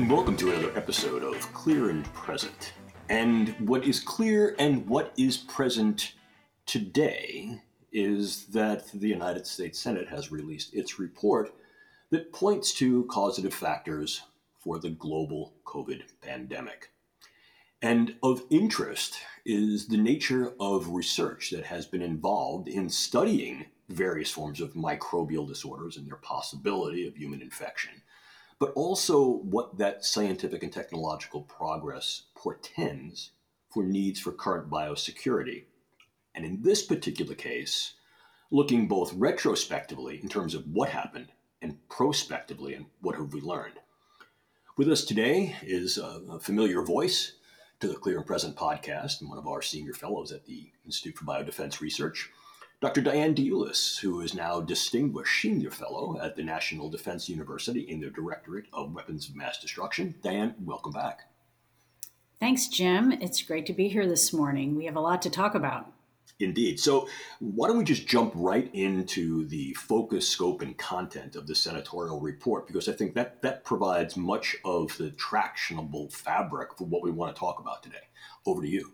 [0.00, 2.72] and welcome to another episode of Clear and Present.
[3.10, 6.14] And what is clear and what is present
[6.64, 7.60] today
[7.92, 11.52] is that the United States Senate has released its report
[12.08, 14.22] that points to causative factors
[14.58, 16.92] for the global COVID pandemic.
[17.82, 24.30] And of interest is the nature of research that has been involved in studying various
[24.30, 28.00] forms of microbial disorders and their possibility of human infection,
[28.60, 33.32] but also what that scientific and technological progress portends
[33.70, 35.64] for needs for current biosecurity.
[36.34, 37.94] And in this particular case,
[38.50, 43.80] looking both retrospectively in terms of what happened and prospectively and what have we learned.
[44.76, 47.32] With us today is a familiar voice
[47.80, 51.16] to the Clear and Present podcast and one of our senior fellows at the Institute
[51.16, 52.30] for Biodefense Research,
[52.80, 53.02] Dr.
[53.02, 58.08] Diane DiEuliis, who is now Distinguished Senior Fellow at the National Defense University in the
[58.08, 60.14] Directorate of Weapons of Mass Destruction.
[60.22, 61.30] Diane, welcome back.
[62.40, 63.12] Thanks, Jim.
[63.12, 64.76] It's great to be here this morning.
[64.76, 65.92] We have a lot to talk about.
[66.38, 66.80] Indeed.
[66.80, 67.06] So,
[67.40, 72.18] why don't we just jump right into the focus, scope, and content of the senatorial
[72.18, 72.66] report?
[72.66, 77.36] Because I think that that provides much of the tractionable fabric for what we want
[77.36, 78.08] to talk about today.
[78.46, 78.90] Over to you.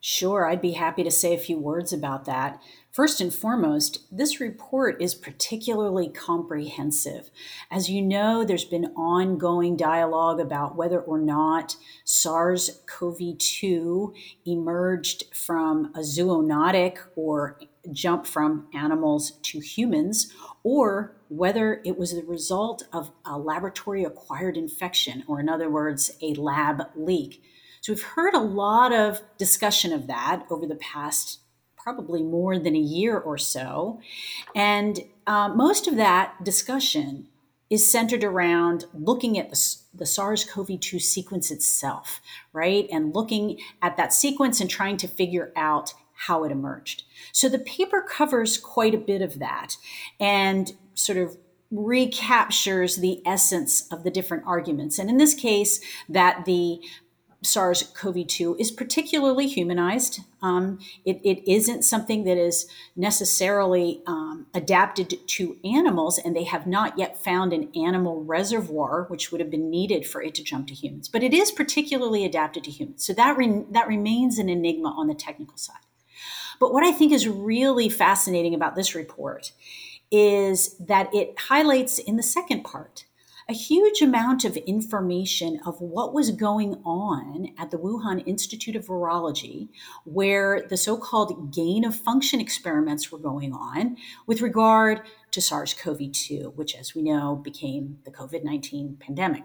[0.00, 2.62] Sure, I'd be happy to say a few words about that.
[2.92, 7.30] First and foremost, this report is particularly comprehensive.
[7.70, 14.14] As you know, there's been ongoing dialogue about whether or not SARS CoV 2
[14.46, 17.58] emerged from a zoonotic or
[17.92, 24.56] jump from animals to humans, or whether it was the result of a laboratory acquired
[24.56, 27.42] infection, or in other words, a lab leak.
[27.86, 31.38] So we've heard a lot of discussion of that over the past
[31.76, 34.00] probably more than a year or so.
[34.56, 37.28] And uh, most of that discussion
[37.70, 42.20] is centered around looking at the, the SARS CoV 2 sequence itself,
[42.52, 42.88] right?
[42.90, 47.04] And looking at that sequence and trying to figure out how it emerged.
[47.30, 49.76] So the paper covers quite a bit of that
[50.18, 51.36] and sort of
[51.70, 54.98] recaptures the essence of the different arguments.
[54.98, 56.80] And in this case, that the
[57.46, 60.20] SARS CoV 2 is particularly humanized.
[60.42, 66.66] Um, it, it isn't something that is necessarily um, adapted to animals, and they have
[66.66, 70.68] not yet found an animal reservoir, which would have been needed for it to jump
[70.68, 71.08] to humans.
[71.08, 73.04] But it is particularly adapted to humans.
[73.04, 75.76] So that, re- that remains an enigma on the technical side.
[76.58, 79.52] But what I think is really fascinating about this report
[80.10, 83.04] is that it highlights in the second part
[83.48, 88.86] a huge amount of information of what was going on at the Wuhan Institute of
[88.86, 89.68] Virology,
[90.04, 93.96] where the so called gain of function experiments were going on
[94.26, 99.44] with regard to SARS CoV 2, which, as we know, became the COVID 19 pandemic.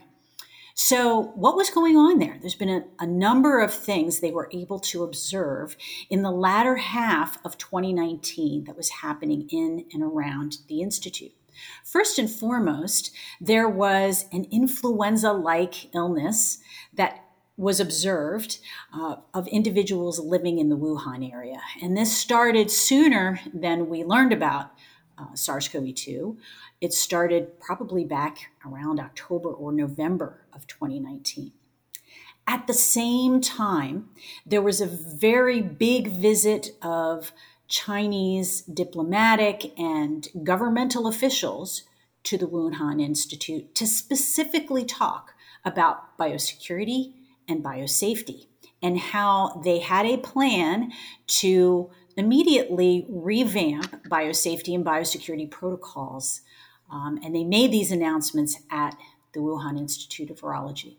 [0.73, 2.37] So, what was going on there?
[2.39, 5.75] There's been a, a, number of things they were able to observe
[6.09, 11.33] in the latter half of 2019 that was happening in and around the Institute.
[11.83, 16.59] First and foremost, there was an influenza like illness
[16.93, 17.25] that
[17.57, 18.59] was observed
[18.93, 21.61] uh, of individuals living in the Wuhan area.
[21.81, 24.71] And this started sooner than we learned about
[25.17, 26.37] uh, SARS CoV 2.
[26.79, 31.51] It started probably back around October or November of 2019.
[32.47, 34.09] At the same time,
[34.45, 37.31] there was a very big visit of
[37.71, 41.83] Chinese diplomatic and governmental officials
[42.23, 45.33] to the Wuhan Institute to specifically talk
[45.63, 47.13] about biosecurity
[47.47, 48.47] and biosafety
[48.83, 50.91] and how they had a plan
[51.27, 56.41] to immediately revamp biosafety and biosecurity protocols.
[56.91, 58.97] Um, and they made these announcements at
[59.33, 60.97] the Wuhan Institute of Virology.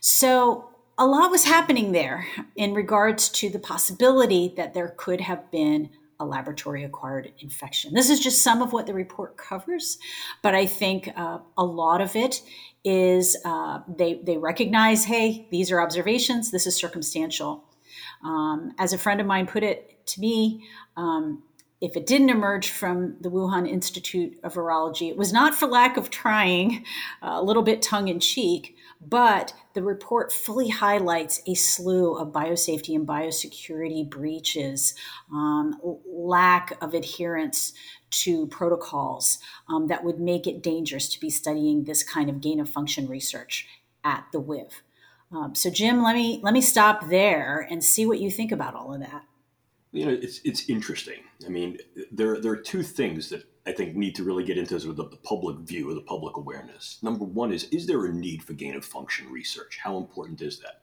[0.00, 5.50] So, a lot was happening there in regards to the possibility that there could have
[5.50, 7.92] been a laboratory acquired infection.
[7.92, 9.98] This is just some of what the report covers,
[10.42, 12.40] but I think uh, a lot of it
[12.84, 17.64] is uh, they, they recognize hey, these are observations, this is circumstantial.
[18.24, 20.64] Um, as a friend of mine put it to me,
[20.96, 21.42] um,
[21.82, 25.98] if it didn't emerge from the Wuhan Institute of Virology, it was not for lack
[25.98, 26.84] of trying,
[27.22, 32.32] uh, a little bit tongue in cheek, but the report fully highlights a slew of
[32.32, 34.94] biosafety and biosecurity breaches,
[35.32, 37.72] um, lack of adherence
[38.10, 39.38] to protocols
[39.68, 43.06] um, that would make it dangerous to be studying this kind of gain of function
[43.08, 43.68] research
[44.04, 44.70] at the WIV.
[45.32, 48.74] Um, so, Jim, let me let me stop there and see what you think about
[48.74, 49.24] all of that.
[49.96, 51.22] You know, it's it's interesting.
[51.44, 51.78] I mean,
[52.12, 54.96] there there are two things that I think need to really get into sort of
[54.96, 56.98] the, the public view or the public awareness.
[57.02, 59.78] Number one is is there a need for gain of function research?
[59.82, 60.82] How important is that?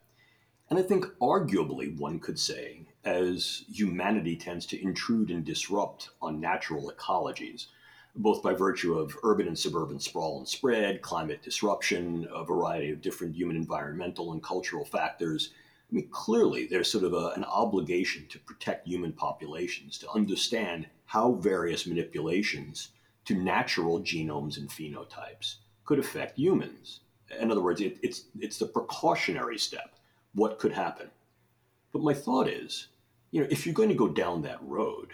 [0.69, 6.39] And I think arguably one could say, as humanity tends to intrude and disrupt on
[6.39, 7.67] natural ecologies,
[8.15, 13.01] both by virtue of urban and suburban sprawl and spread, climate disruption, a variety of
[13.01, 15.51] different human environmental and cultural factors.
[15.93, 20.87] I mean, clearly there's sort of a, an obligation to protect human populations, to understand
[21.05, 22.89] how various manipulations
[23.25, 27.01] to natural genomes and phenotypes could affect humans.
[27.39, 29.93] In other words, it, it's, it's the precautionary step.
[30.33, 31.11] What could happen?
[31.91, 32.87] But my thought is,
[33.29, 35.09] you know, if you're going to go down that road,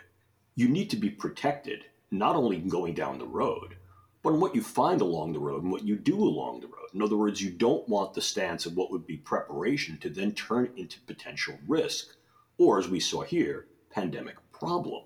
[0.56, 3.76] you need to be protected, not only going down the road,
[4.22, 6.90] but on what you find along the road and what you do along the road.
[6.94, 10.34] In other words, you don't want the stance of what would be preparation to then
[10.34, 12.16] turn into potential risk,
[12.58, 15.04] or as we saw here, pandemic problem.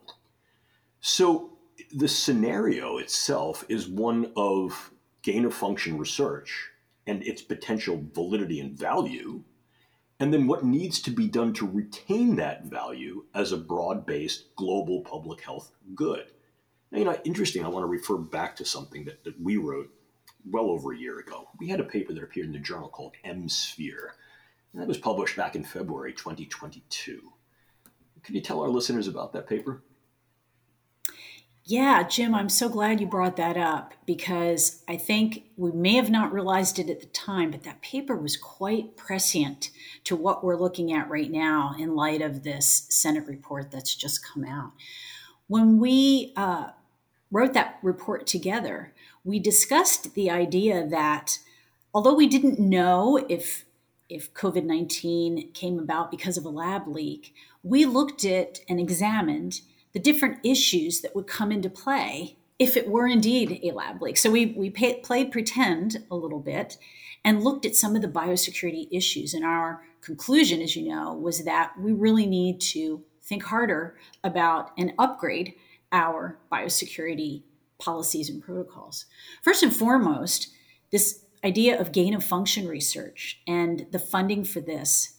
[1.00, 1.58] So
[1.92, 6.70] the scenario itself is one of gain of function research
[7.06, 9.44] and its potential validity and value,
[10.20, 14.56] and then what needs to be done to retain that value as a broad based
[14.56, 16.32] global public health good.
[16.94, 19.90] You know, interesting, I want to refer back to something that, that we wrote
[20.50, 21.48] well over a year ago.
[21.60, 24.12] We had a paper that appeared in the journal called mSphere,
[24.72, 27.20] and that was published back in February 2022.
[28.22, 29.84] Can you tell our listeners about that paper?
[31.66, 36.10] Yeah, Jim, I'm so glad you brought that up because I think we may have
[36.10, 39.70] not realized it at the time, but that paper was quite prescient
[40.04, 44.28] to what we're looking at right now in light of this Senate report that's just
[44.28, 44.74] come out.
[45.48, 46.72] When we uh,
[47.34, 48.94] wrote that report together,
[49.26, 51.40] we discussed the idea that
[51.94, 53.66] although we didn't know if
[54.10, 57.34] if COVID 19 came about because of a lab leak,
[57.64, 59.62] we looked at and examined
[59.94, 64.18] the different issues that would come into play if it were indeed a lab leak.
[64.18, 66.78] So we, we pay, played pretend a little bit
[67.26, 69.34] and looked at some of the biosecurity issues.
[69.34, 74.72] And our conclusion, as you know, was that we really need to think harder about
[74.78, 75.54] an upgrade
[75.94, 77.44] our biosecurity
[77.80, 79.06] policies and protocols.
[79.42, 80.50] First and foremost,
[80.92, 85.14] this idea of gain of function research and the funding for this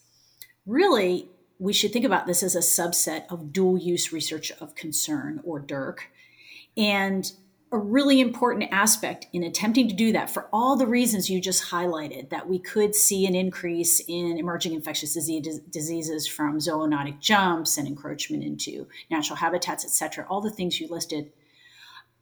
[0.67, 1.29] really
[1.59, 5.61] we should think about this as a subset of dual use research of concern or
[5.61, 5.99] DURC.
[6.77, 7.31] And
[7.75, 11.71] a really important aspect in attempting to do that for all the reasons you just
[11.71, 17.77] highlighted that we could see an increase in emerging infectious disease, diseases from zoonotic jumps
[17.77, 21.33] and encroachment into natural habitats etc all the things you listed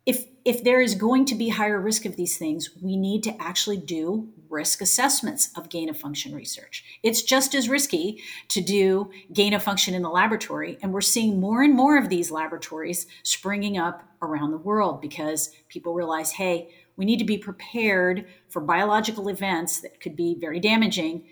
[0.06, 3.42] if if there is going to be higher risk of these things we need to
[3.42, 6.84] actually do risk assessments of gain of function research.
[7.02, 11.40] It's just as risky to do gain of function in the laboratory and we're seeing
[11.40, 16.70] more and more of these laboratories springing up around the world because people realize hey
[16.96, 21.24] we need to be prepared for biological events that could be very damaging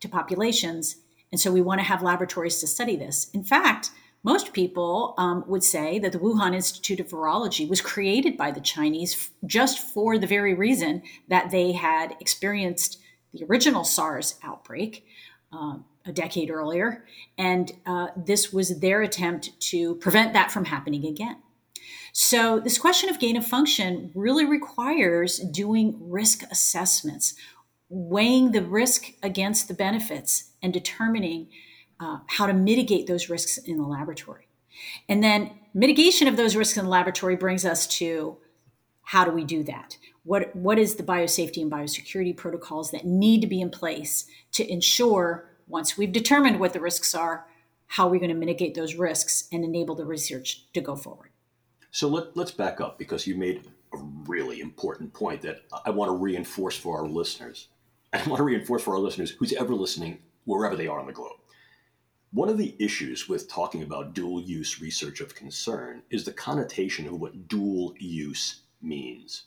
[0.00, 0.96] to populations
[1.32, 3.28] and so we want to have laboratories to study this.
[3.34, 3.90] In fact
[4.24, 8.60] most people um, would say that the Wuhan Institute of Virology was created by the
[8.60, 12.98] Chinese f- just for the very reason that they had experienced
[13.34, 15.06] the original SARS outbreak
[15.52, 15.76] uh,
[16.06, 17.04] a decade earlier.
[17.36, 21.36] And uh, this was their attempt to prevent that from happening again.
[22.12, 27.34] So, this question of gain of function really requires doing risk assessments,
[27.88, 31.48] weighing the risk against the benefits, and determining
[32.04, 34.46] uh, how to mitigate those risks in the laboratory.
[35.08, 38.36] And then mitigation of those risks in the laboratory brings us to
[39.02, 39.96] how do we do that?
[40.24, 44.70] What, what is the biosafety and biosecurity protocols that need to be in place to
[44.70, 47.46] ensure, once we've determined what the risks are,
[47.86, 51.30] how are we're going to mitigate those risks and enable the research to go forward?
[51.90, 56.08] So let, let's back up because you made a really important point that I want
[56.08, 57.68] to reinforce for our listeners.
[58.12, 61.12] I want to reinforce for our listeners who's ever listening, wherever they are on the
[61.12, 61.36] globe.
[62.34, 67.06] One of the issues with talking about dual use research of concern is the connotation
[67.06, 69.44] of what dual use means.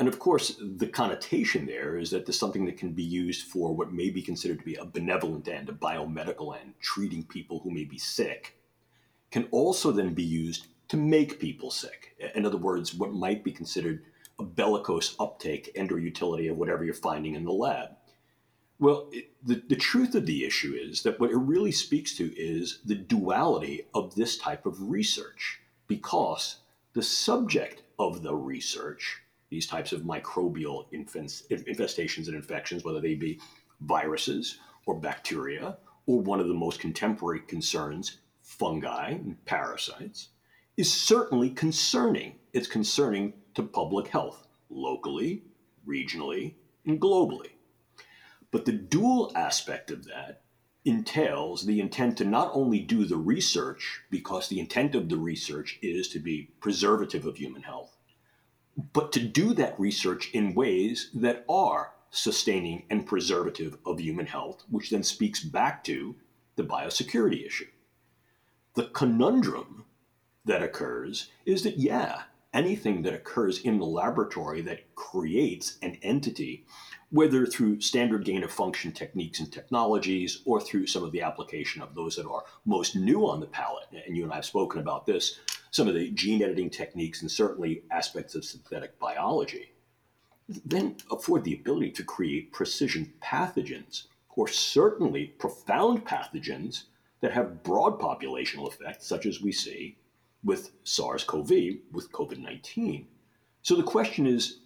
[0.00, 3.72] And of course, the connotation there is that there's something that can be used for
[3.72, 7.70] what may be considered to be a benevolent end, a biomedical end, treating people who
[7.70, 8.56] may be sick,
[9.30, 12.16] can also then be used to make people sick.
[12.34, 14.02] In other words, what might be considered
[14.40, 17.90] a bellicose uptake and or utility of whatever you're finding in the lab.
[18.80, 22.32] Well, it, the, the truth of the issue is that what it really speaks to
[22.36, 26.58] is the duality of this type of research, because
[26.92, 29.20] the subject of the research,
[29.50, 33.40] these types of microbial infestations and infections, whether they be
[33.80, 40.28] viruses or bacteria, or one of the most contemporary concerns, fungi and parasites,
[40.76, 42.36] is certainly concerning.
[42.52, 45.42] It's concerning to public health, locally,
[45.86, 46.54] regionally,
[46.86, 47.50] and globally.
[48.50, 50.42] But the dual aspect of that
[50.84, 55.78] entails the intent to not only do the research, because the intent of the research
[55.82, 57.96] is to be preservative of human health,
[58.92, 64.64] but to do that research in ways that are sustaining and preservative of human health,
[64.70, 66.14] which then speaks back to
[66.56, 67.66] the biosecurity issue.
[68.74, 69.84] The conundrum
[70.44, 72.22] that occurs is that, yeah,
[72.54, 76.64] anything that occurs in the laboratory that creates an entity,
[77.10, 81.80] whether through standard gain of function techniques and technologies or through some of the application
[81.80, 84.80] of those that are most new on the palette, and you and I have spoken
[84.80, 89.72] about this, some of the gene editing techniques and certainly aspects of synthetic biology,
[90.64, 94.04] then afford the ability to create precision pathogens
[94.38, 96.84] or certainly profound pathogens
[97.20, 99.96] that have broad populational effects, such as we see
[100.44, 101.50] with SARS CoV,
[101.90, 103.06] with COVID 19.
[103.62, 104.60] So the question is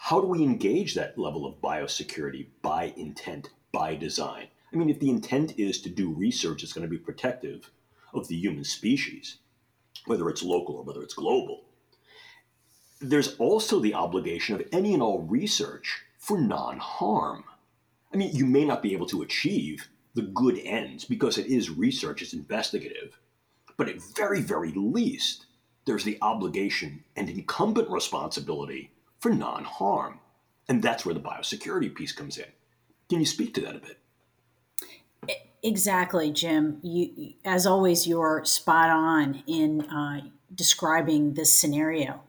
[0.00, 4.46] how do we engage that level of biosecurity by intent, by design?
[4.72, 7.72] I mean, if the intent is to do research that's going to be protective
[8.14, 9.38] of the human species,
[10.06, 11.64] whether it's local or whether it's global,
[13.00, 17.44] there's also the obligation of any and all research for non harm.
[18.14, 21.70] I mean, you may not be able to achieve the good ends because it is
[21.70, 23.18] research, it's investigative.
[23.76, 25.46] But at very, very least,
[25.86, 30.20] there's the obligation and incumbent responsibility for non harm.
[30.68, 32.46] And that's where the biosecurity piece comes in.
[33.08, 33.98] Can you speak to that a bit?
[35.62, 36.78] Exactly, Jim.
[36.82, 40.20] You, as always, you're spot on in uh,
[40.54, 42.22] describing this scenario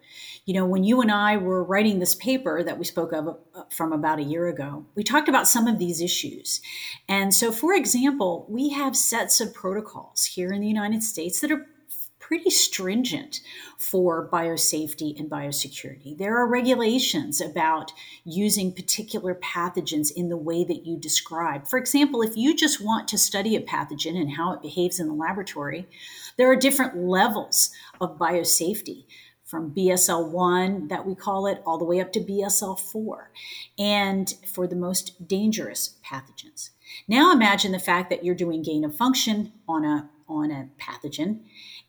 [0.49, 3.63] you know, when you and I were writing this paper that we spoke of uh,
[3.69, 6.59] from about a year ago, we talked about some of these issues.
[7.07, 11.51] And so, for example, we have sets of protocols here in the United States that
[11.51, 11.67] are
[12.29, 13.39] pretty stringent
[13.79, 16.15] for biosafety and biosecurity.
[16.15, 17.91] There are regulations about
[18.23, 21.65] using particular pathogens in the way that you describe.
[21.65, 25.07] For example, if you just want to study a pathogen and how it behaves in
[25.07, 25.87] the laboratory,
[26.37, 29.05] there are different levels of biosafety
[29.43, 33.31] from BSL 1, that we call it, all the way up to BSL 4,
[33.79, 36.69] and for the most dangerous pathogens.
[37.07, 41.39] Now imagine the fact that you're doing gain of function on a, on a pathogen,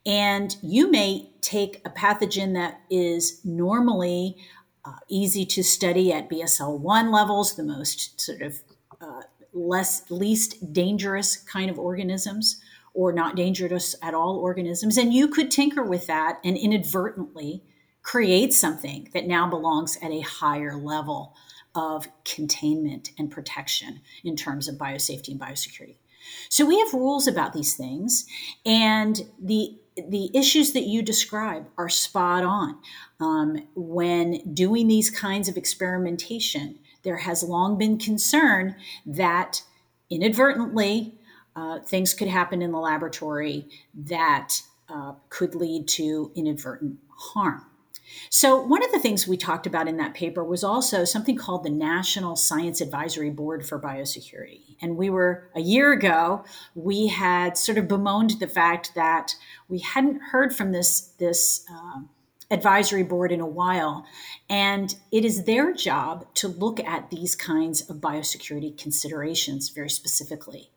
[0.06, 4.36] and you may take a pathogen that is normally
[4.84, 8.62] uh, easy to study at BSL 1 levels, the most sort of
[9.00, 12.60] uh, less least dangerous kind of organisms
[12.94, 14.96] or not dangerous at all organisms.
[14.96, 17.62] And you could tinker with that and inadvertently
[18.02, 21.36] create something that now belongs at a higher level
[21.74, 25.96] of containment and protection in terms of biosafety and biosecurity.
[26.48, 28.26] So we have rules about these things,
[28.66, 29.78] and the
[30.08, 32.78] the issues that you describe are spot on.
[33.20, 38.76] Um, when doing these kinds of experimentation, there has long been concern
[39.06, 39.62] that
[40.10, 41.14] inadvertently
[41.56, 47.66] uh, things could happen in the laboratory that uh, could lead to inadvertent harm.
[48.28, 51.64] So, one of the things we talked about in that paper was also something called
[51.64, 54.76] the National Science Advisory Board for Biosecurity.
[54.80, 59.34] And we were, a year ago, we had sort of bemoaned the fact that
[59.68, 62.00] we hadn't heard from this, this uh,
[62.50, 64.04] advisory board in a while.
[64.48, 70.70] And it is their job to look at these kinds of biosecurity considerations very specifically.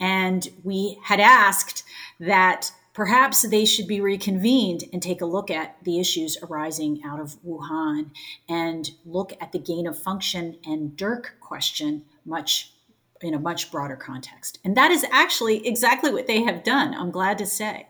[0.00, 1.84] And we had asked
[2.20, 7.20] that perhaps they should be reconvened and take a look at the issues arising out
[7.20, 8.10] of Wuhan
[8.48, 12.72] and look at the gain of function and DURC question much
[13.20, 14.58] in a much broader context.
[14.64, 17.86] And that is actually exactly what they have done, I'm glad to say.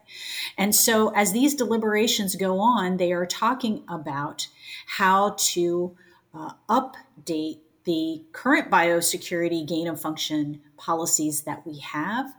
[0.59, 4.47] And so as these deliberations go on, they are talking about
[4.89, 5.97] how to
[6.35, 12.31] uh, update the current biosecurity gain of function policies that we have,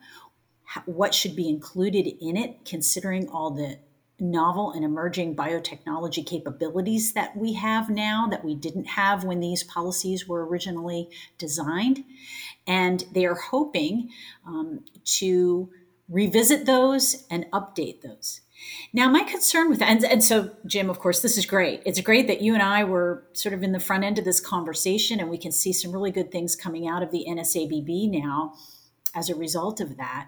[0.86, 3.80] what should be included in it, considering all the
[4.20, 9.64] novel and emerging biotechnology capabilities that we have now that we didn't have when these
[9.64, 12.04] policies were originally designed.
[12.68, 14.10] And they are hoping
[14.46, 15.70] um, to
[16.10, 18.42] revisit those and update those.
[18.92, 21.82] Now, my concern with that, and, and, so, Jim, of course, this is great.
[21.86, 24.42] It's great that you and I were sort of in the front end of this
[24.42, 28.54] conversation, and we can see some really good things coming out of the NSABB now
[29.16, 30.28] as a result of that.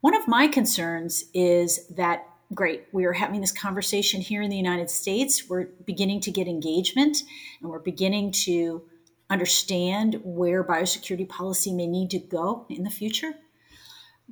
[0.00, 4.56] One of my concerns is that, great, we are having this conversation here in the
[4.56, 5.48] United States.
[5.48, 7.22] We're beginning to get engagement,
[7.60, 8.82] and we're beginning to
[9.28, 13.34] understand where biosecurity policy may need to go in the future.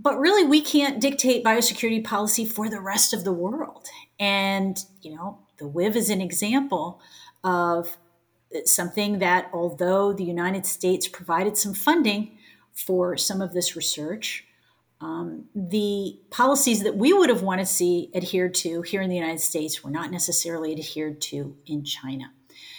[0.00, 3.88] but really, we can't dictate biosecurity policy for the rest of the world.
[4.20, 7.00] And, you know, the WIV is an example
[7.42, 7.96] of
[8.64, 12.38] something that, although the United States provided some funding
[12.72, 14.46] for some of this research,
[15.00, 19.16] um, the policies that we would have wanted to see adhered to here in the
[19.16, 22.32] United States were not necessarily adhered to in China.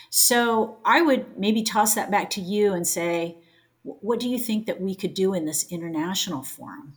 [0.10, 3.38] So I would maybe toss that back to you and say,
[3.84, 6.94] what do you think that we could do in this international forum?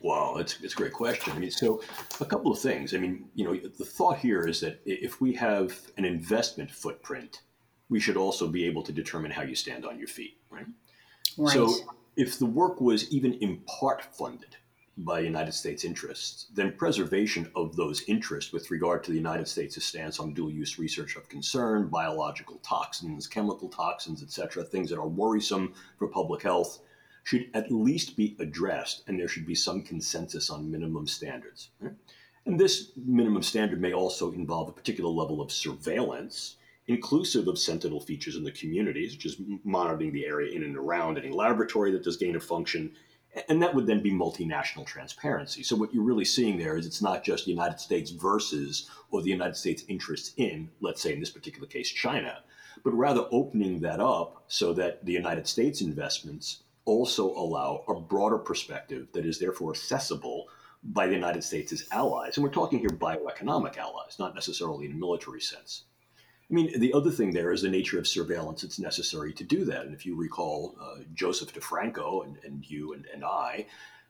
[0.00, 1.32] Well, it's, it's a great question.
[1.32, 1.82] I mean, so
[2.20, 2.94] a couple of things.
[2.94, 7.42] I mean, you know, the thought here is that if we have an investment footprint,
[7.88, 10.66] we should also be able to determine how you stand on your feet, right?
[11.36, 11.52] Right.
[11.52, 11.72] So
[12.18, 14.56] if the work was even in part funded
[14.98, 19.84] by United States interests, then preservation of those interests with regard to the United States'
[19.84, 25.06] stance on dual use research of concern, biological toxins, chemical toxins, etc., things that are
[25.06, 26.80] worrisome for public health,
[27.22, 31.70] should at least be addressed, and there should be some consensus on minimum standards.
[32.46, 36.56] And this minimum standard may also involve a particular level of surveillance,
[36.88, 41.30] inclusive of sentinel features in the communities, is monitoring the area in and around any
[41.30, 42.92] laboratory that does gain of function.
[43.48, 45.62] And that would then be multinational transparency.
[45.62, 49.22] So, what you're really seeing there is it's not just the United States versus or
[49.22, 52.38] the United States interests in, let's say in this particular case, China,
[52.82, 58.38] but rather opening that up so that the United States investments also allow a broader
[58.38, 60.46] perspective that is therefore accessible
[60.82, 62.36] by the United States allies.
[62.36, 65.84] And we're talking here bioeconomic allies, not necessarily in a military sense.
[66.50, 69.66] I mean, the other thing there is the nature of surveillance that's necessary to do
[69.66, 69.84] that.
[69.84, 73.66] And if you recall, uh, Joseph DeFranco and, and you and, and I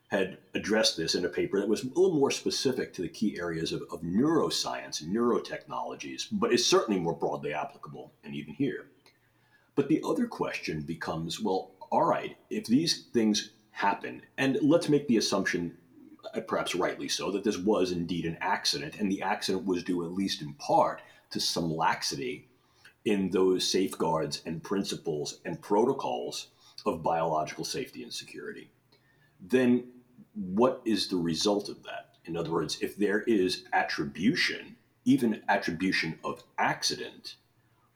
[0.09, 3.39] had addressed this in a paper that was a little more specific to the key
[3.39, 8.87] areas of, of neuroscience and neurotechnologies, but is certainly more broadly applicable, and even here.
[9.75, 15.09] But the other question becomes well, all right, if these things happen, and let's make
[15.09, 15.77] the assumption,
[16.35, 20.05] uh, perhaps rightly so, that this was indeed an accident, and the accident was due
[20.05, 22.49] at least in part to some laxity
[23.05, 26.49] in those safeguards and principles and protocols
[26.87, 28.71] of biological safety and security,
[29.41, 29.85] then
[30.35, 32.17] what is the result of that?
[32.25, 37.37] In other words, if there is attribution, even attribution of accident,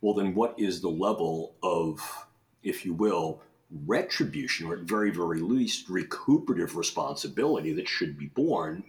[0.00, 2.26] well, then what is the level of,
[2.62, 3.42] if you will,
[3.86, 8.82] retribution, or at very, very least, recuperative responsibility that should be borne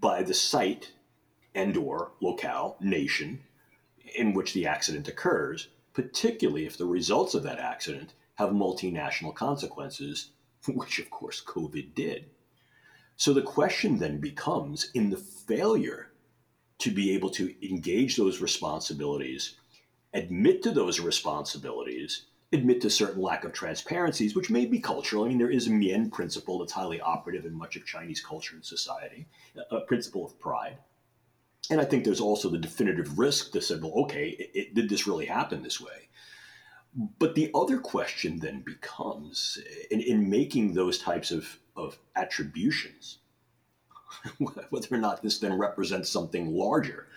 [0.00, 0.92] by the site
[1.54, 3.40] and or locale, nation,
[4.16, 10.30] in which the accident occurs, particularly if the results of that accident have multinational consequences,
[10.68, 12.26] which of course COVID did.
[13.16, 16.10] So the question then becomes in the failure
[16.78, 19.54] to be able to engage those responsibilities,
[20.12, 25.24] admit to those responsibilities, admit to certain lack of transparencies, which may be cultural.
[25.24, 28.56] I mean, there is a Mian principle that's highly operative in much of Chinese culture
[28.56, 29.26] and society,
[29.70, 30.78] a principle of pride.
[31.70, 34.88] And I think there's also the definitive risk to say, well, okay, it, it, did
[34.88, 36.08] this really happen this way?
[37.18, 39.58] But the other question then becomes
[39.90, 43.18] in, in making those types of, of attributions,
[44.38, 47.08] whether or not this then represents something larger,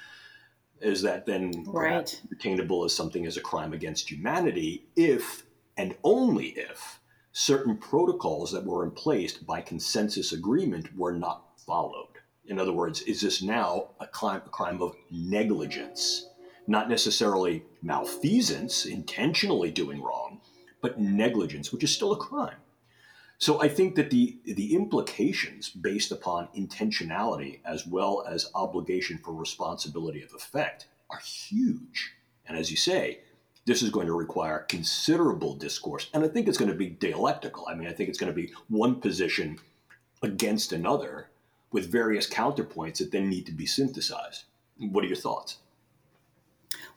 [0.82, 2.22] is that then right.
[2.34, 5.44] retainable as something as a crime against humanity if
[5.76, 7.00] and only if
[7.32, 12.17] certain protocols that were in place by consensus agreement were not followed.
[12.48, 16.30] In other words, is this now a crime, a crime of negligence?
[16.66, 20.42] Not necessarily malfeasance, intentionally doing wrong,
[20.82, 22.58] but negligence, which is still a crime.
[23.40, 29.34] So I think that the, the implications based upon intentionality as well as obligation for
[29.34, 32.14] responsibility of effect are huge.
[32.48, 33.20] And as you say,
[33.66, 36.10] this is going to require considerable discourse.
[36.14, 37.68] And I think it's going to be dialectical.
[37.68, 39.60] I mean, I think it's going to be one position
[40.24, 41.30] against another
[41.72, 44.46] with various counterpoints that then need to be synthesized.
[44.78, 45.58] What are your thoughts?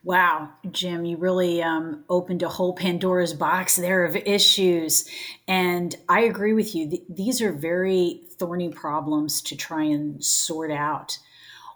[0.02, 5.08] Wow, Jim, you really um, opened a whole Pandora's box there of issues.
[5.46, 6.88] And I agree with you.
[6.88, 11.18] Th- these are very thorny problems to try and sort out.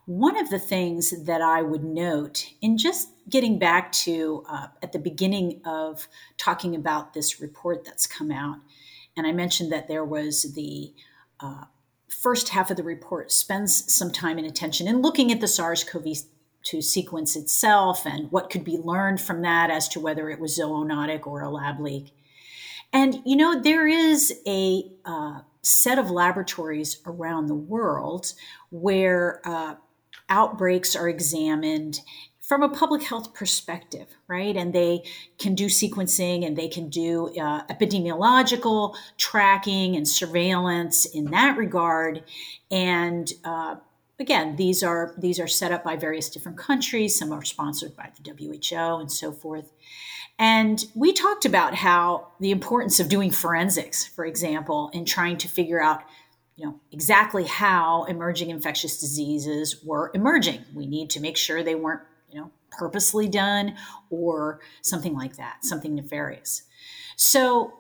[0.07, 4.93] One of the things that I would note in just getting back to uh, at
[4.93, 8.59] the beginning of talking about this report that's come out,
[9.17, 10.93] and I mentioned that there was the
[11.41, 11.65] uh,
[12.21, 15.85] first half of the report spends some time and attention in looking at the SARS
[15.85, 16.05] CoV
[16.65, 20.59] 2 sequence itself and what could be learned from that as to whether it was
[20.59, 22.15] zoonotic or a lab leak.
[22.93, 28.33] And, you know, there is a uh, set of laboratories around the world
[28.71, 29.75] where uh,
[30.29, 32.01] outbreaks are examined
[32.47, 34.55] from a public health perspective, right?
[34.55, 35.03] And they
[35.39, 42.23] can do sequencing and they can do uh, epidemiological tracking and surveillance in that regard.
[42.71, 43.77] And uh,
[44.21, 47.19] again, these are these are set up by various different countries.
[47.19, 49.73] Some are sponsored by the WHO and so forth.
[50.39, 55.49] And we talked about how the importance of doing forensics, for example, in trying to
[55.49, 56.03] figure out
[56.57, 60.63] you know exactly how emerging infectious diseases were emerging.
[60.75, 62.03] We need to make sure they weren't
[62.79, 63.77] purposely done
[64.11, 66.63] or something like that, something nefarious.
[67.17, 67.75] So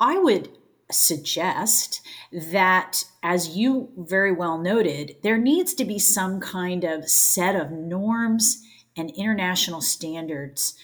[0.00, 0.50] I would
[0.90, 2.00] suggest
[2.32, 7.72] that, as you very well noted, there needs to be some kind of set of
[7.72, 8.62] norms
[8.96, 10.74] and international standards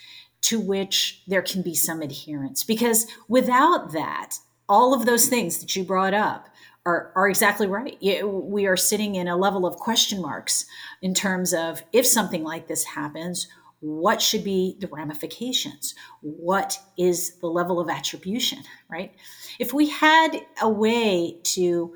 [0.42, 2.64] to which there can be some adherence.
[2.64, 4.35] Because without that,
[4.68, 6.48] all of those things that you brought up
[6.85, 7.97] are, are exactly right.
[8.25, 10.66] We are sitting in a level of question marks
[11.01, 13.47] in terms of if something like this happens,
[13.81, 15.95] what should be the ramifications?
[16.21, 19.12] What is the level of attribution, right?
[19.59, 21.95] If we had a way to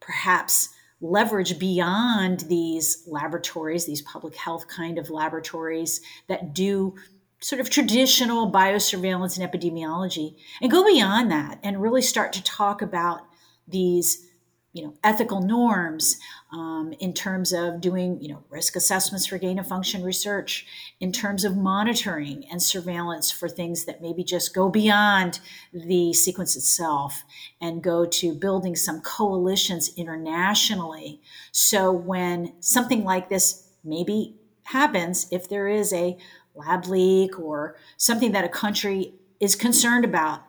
[0.00, 6.94] perhaps leverage beyond these laboratories, these public health kind of laboratories that do
[7.40, 12.80] sort of traditional biosurveillance and epidemiology, and go beyond that and really start to talk
[12.82, 13.22] about
[13.68, 14.26] these
[14.72, 16.18] you know ethical norms
[16.52, 20.66] um, in terms of doing you know risk assessments for gain of function research
[21.00, 25.40] in terms of monitoring and surveillance for things that maybe just go beyond
[25.72, 27.22] the sequence itself
[27.60, 31.20] and go to building some coalitions internationally.
[31.52, 36.16] So when something like this maybe happens if there is a
[36.54, 40.42] lab leak or something that a country is concerned about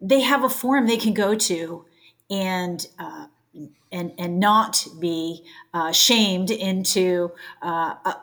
[0.00, 1.86] they have a forum they can go to
[2.30, 3.26] and uh,
[3.92, 7.30] and and not be uh, shamed into
[7.62, 8.16] uh, a,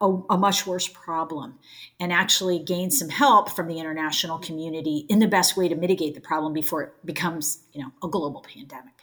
[0.00, 1.58] a, a, much worse problem,
[1.98, 6.14] and actually gain some help from the international community in the best way to mitigate
[6.14, 8.94] the problem before it becomes you know a global pandemic.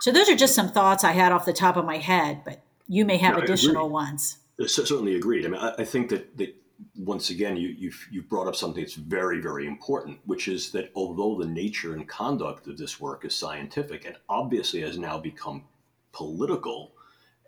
[0.00, 2.62] So those are just some thoughts I had off the top of my head, but
[2.88, 4.38] you may have additional ones.
[4.66, 5.46] Certainly agreed.
[5.46, 6.54] I mean, I, I think that, that
[6.96, 10.90] once again, you, you've, you've brought up something that's very, very important, which is that
[10.94, 15.64] although the nature and conduct of this work is scientific and obviously has now become
[16.12, 16.92] political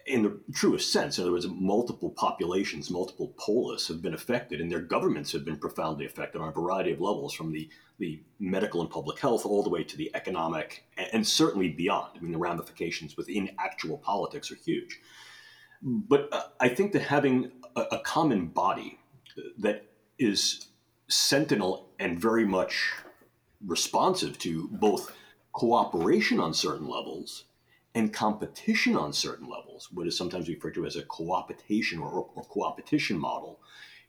[0.07, 4.71] in the truest sense, in other words, multiple populations, multiple polis have been affected, and
[4.71, 8.83] their governments have been profoundly affected on a variety of levels, from the, the medical
[8.83, 12.11] and public health all the way to the economic, and, and certainly beyond.
[12.17, 15.01] I mean, the ramifications within actual politics are huge.
[15.83, 18.99] But uh, I think that having a, a common body
[19.59, 19.85] that
[20.19, 20.69] is
[21.09, 22.93] sentinel and very much
[23.65, 25.13] responsive to both
[25.53, 27.45] cooperation on certain levels
[27.95, 32.45] and competition on certain levels, what is sometimes referred to as a coopetition or, or
[32.45, 33.61] coopetition model,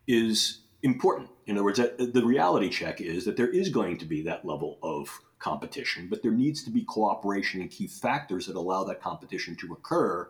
[0.08, 1.30] is important.
[1.46, 4.44] In other words, uh, the reality check is that there is going to be that
[4.44, 9.02] level of competition, but there needs to be cooperation and key factors that allow that
[9.02, 10.30] competition to occur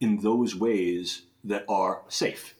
[0.00, 2.54] in those ways that are safe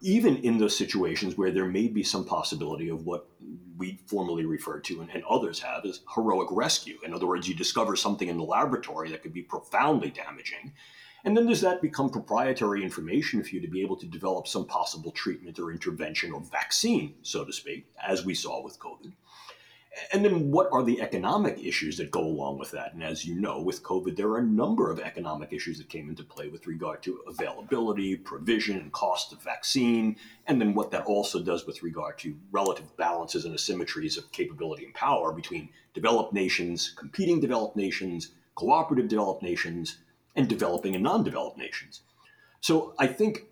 [0.00, 3.28] even in those situations where there may be some possibility of what
[3.76, 6.98] we formally refer to and, and, others have as heroic rescue.
[7.04, 10.72] In other words, you discover something in the laboratory that could be profoundly damaging.
[11.24, 14.66] And then does that become proprietary information for you to be able to develop some
[14.66, 19.12] possible treatment or intervention or vaccine, so to speak, as we saw with COVID?
[20.12, 22.94] And then what are the economic issues that go along with that?
[22.94, 26.08] And as you know, with COVID, there are a number of economic issues that came
[26.08, 31.06] into play with regard to availability, provision, and cost of vaccine, and then what that
[31.06, 36.32] also does with regard to relative balances and asymmetries of capability and power between developed
[36.32, 39.98] nations, competing developed nations, cooperative developed nations,
[40.36, 42.02] and developing and non developed nations.
[42.60, 43.46] So I think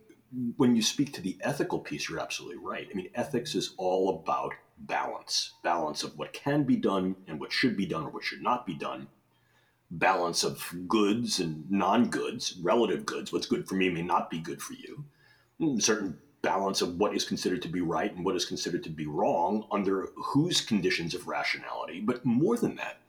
[0.56, 2.86] when you speak to the ethical piece, you're absolutely right.
[2.90, 7.52] I mean, ethics is all about balance balance of what can be done and what
[7.52, 9.08] should be done or what should not be done.
[9.90, 14.62] Balance of goods and non-goods relative goods what's good for me may not be good
[14.62, 15.04] for you.
[15.60, 18.90] Mm, certain balance of what is considered to be right and what is considered to
[18.90, 22.00] be wrong under whose conditions of rationality.
[22.00, 23.00] But more than that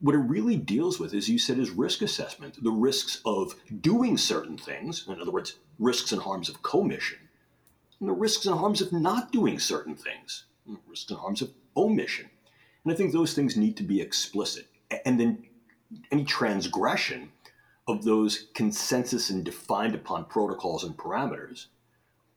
[0.00, 4.16] what it really deals with as you said is risk assessment the risks of doing
[4.16, 7.18] certain things in other words risks and harms of commission
[8.00, 10.44] and the risks and harms of not doing certain things
[10.86, 12.30] risks and harms of omission.
[12.84, 14.66] And I think those things need to be explicit.
[15.04, 15.44] And then
[16.10, 17.32] any transgression
[17.86, 21.66] of those consensus and defined upon protocols and parameters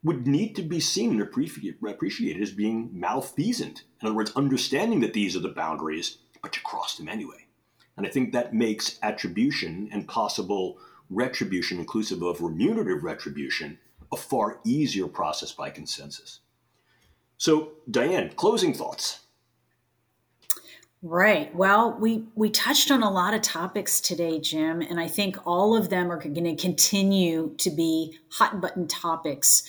[0.04, 3.84] would need to be seen and appreciated as being malfeasant.
[4.02, 7.46] In other words, understanding that these are the boundaries, but you cross them anyway.
[7.96, 10.78] And I think that makes attribution and possible
[11.10, 13.78] retribution, inclusive of remunerative retribution,
[14.12, 16.40] a far easier process by consensus.
[17.44, 19.20] So, Diane, closing thoughts.
[21.02, 21.54] Right.
[21.54, 25.76] Well, we we touched on a lot of topics today, Jim, and I think all
[25.76, 29.64] of them are going to continue to be hot button topics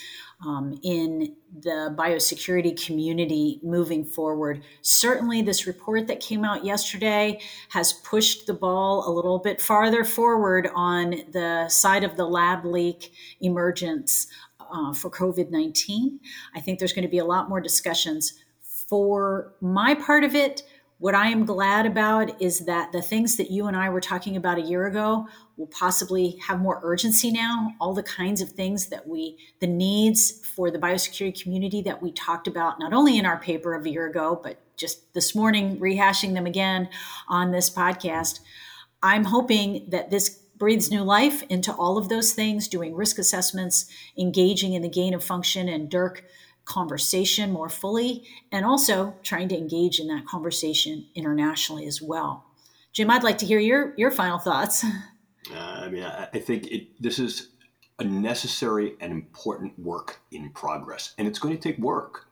[0.46, 4.62] um, in the biosecurity community moving forward.
[4.82, 10.04] Certainly, this report that came out yesterday has pushed the ball a little bit farther
[10.04, 14.28] forward on the side of the lab leak emergence
[14.74, 16.20] uh, for COVID 19.
[16.54, 18.34] I think there's going to be a lot more discussions.
[18.62, 20.62] For my part of it,
[20.98, 24.36] what I am glad about is that the things that you and I were talking
[24.36, 27.72] about a year ago will possibly have more urgency now.
[27.80, 32.12] All the kinds of things that we, the needs for the biosecurity community that we
[32.12, 35.78] talked about, not only in our paper of a year ago, but just this morning,
[35.78, 36.88] rehashing them again
[37.28, 38.40] on this podcast.
[39.02, 43.86] I'm hoping that this breathes new life into all of those things, doing risk assessments,
[44.16, 46.22] engaging in the gain of function and DURC
[46.64, 52.44] conversation more fully, and also trying to engage in that conversation internationally as well.
[52.92, 54.84] Jim, I'd like to hear your your final thoughts.
[55.52, 57.50] Uh, I mean, I, I think it, this is
[57.98, 62.28] a necessary and important work in progress, and it's going to take work.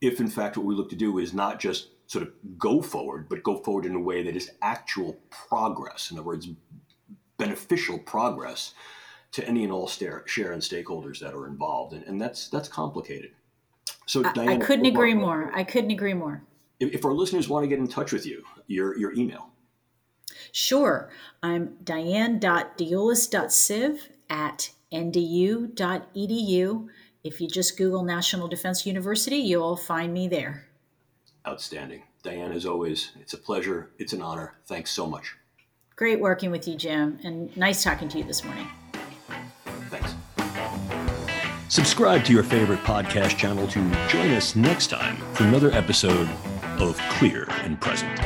[0.00, 3.28] If in fact what we look to do is not just sort of go forward,
[3.28, 6.12] but go forward in a way that is actual progress.
[6.12, 6.48] In other words,
[7.38, 8.74] beneficial progress
[9.32, 12.68] to any and all share, share and stakeholders that are involved, and, and that's that's
[12.68, 13.30] complicated.
[14.06, 15.50] So, I, Diana, I couldn't agree more.
[15.54, 16.42] I couldn't agree more.
[16.80, 19.48] If, if our listeners want to get in touch with you, your your email.
[20.52, 21.10] Sure.
[21.42, 26.88] I'm diane.deulis.civ at ndu.edu.
[27.24, 30.66] If you just Google National Defense University, you'll find me there.
[31.46, 32.02] Outstanding.
[32.22, 33.90] Diane, as always, it's a pleasure.
[33.98, 34.56] It's an honor.
[34.66, 35.36] Thanks so much.
[36.02, 38.66] Great working with you, Jim, and nice talking to you this morning.
[39.88, 40.16] Thanks.
[41.68, 46.28] Subscribe to your favorite podcast channel to join us next time for another episode
[46.80, 48.20] of Clear and Present.